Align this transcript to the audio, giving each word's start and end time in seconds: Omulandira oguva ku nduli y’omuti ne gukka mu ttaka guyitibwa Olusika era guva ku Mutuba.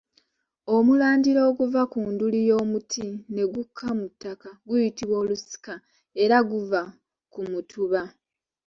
Omulandira 0.75 1.39
oguva 1.49 1.81
ku 1.93 1.99
nduli 2.11 2.39
y’omuti 2.49 3.07
ne 3.33 3.43
gukka 3.53 3.87
mu 3.99 4.05
ttaka 4.11 4.49
guyitibwa 4.67 5.15
Olusika 5.23 5.73
era 6.23 6.37
guva 6.49 6.81
ku 7.31 7.41
Mutuba. 7.51 8.01